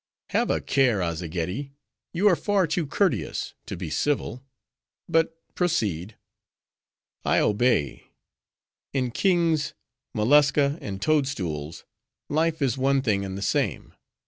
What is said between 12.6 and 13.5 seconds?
is one thing and the